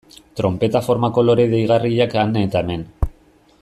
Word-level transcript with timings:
Tronpeta 0.39 0.81
formako 0.87 1.25
lore 1.27 1.47
deigarriak 1.53 2.19
han 2.23 2.35
eta 2.45 2.65
hemen. 2.67 2.87